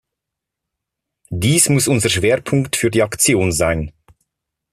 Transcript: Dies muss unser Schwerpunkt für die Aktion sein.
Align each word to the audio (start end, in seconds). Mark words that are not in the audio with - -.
Dies 1.29 1.69
muss 1.69 1.87
unser 1.87 2.09
Schwerpunkt 2.09 2.75
für 2.75 2.89
die 2.89 3.03
Aktion 3.03 3.51
sein. 3.51 3.93